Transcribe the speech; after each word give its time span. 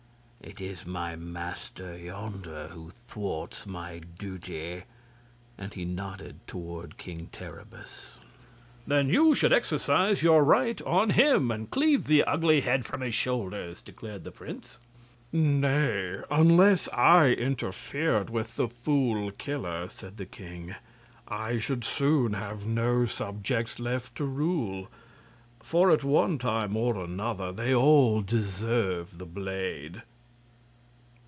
It 0.43 0.59
is 0.59 0.87
my 0.87 1.15
master, 1.15 1.95
yonder, 1.95 2.69
who 2.69 2.89
thwarts 2.89 3.67
my 3.67 3.99
duty." 4.17 4.85
And 5.55 5.71
he 5.71 5.85
nodded 5.85 6.39
toward 6.47 6.97
King 6.97 7.27
Terribus. 7.31 8.19
"Then 8.87 9.07
you 9.07 9.35
should 9.35 9.53
exercise 9.53 10.23
your 10.23 10.43
right 10.43 10.81
on 10.81 11.11
him, 11.11 11.51
and 11.51 11.69
cleave 11.69 12.05
the 12.05 12.23
ugly 12.23 12.61
head 12.61 12.87
from 12.87 13.01
his 13.01 13.13
shoulders," 13.13 13.83
declared 13.83 14.23
the 14.23 14.31
prince. 14.31 14.79
"Nay, 15.31 16.21
unless 16.31 16.89
I 16.89 17.27
interfered 17.27 18.31
with 18.31 18.55
the 18.55 18.67
Fool 18.67 19.29
Killer," 19.33 19.89
said 19.89 20.17
the 20.17 20.25
king, 20.25 20.73
"I 21.27 21.59
should 21.59 21.83
soon 21.83 22.33
have 22.33 22.65
no 22.65 23.05
subjects 23.05 23.77
left 23.77 24.15
to 24.15 24.25
rule; 24.25 24.87
for 25.59 25.91
at 25.91 26.03
one 26.03 26.39
time 26.39 26.75
or 26.75 26.95
another 26.97 27.51
they 27.51 27.75
all 27.75 28.21
deserve 28.21 29.19
the 29.19 29.27
blade." 29.27 30.01